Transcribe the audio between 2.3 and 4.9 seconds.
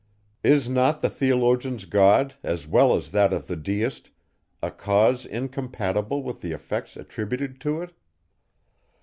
as well as that of the deist, a